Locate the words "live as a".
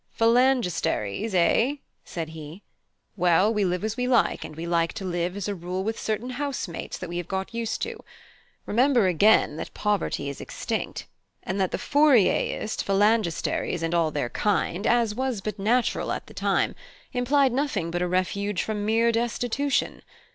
5.05-5.53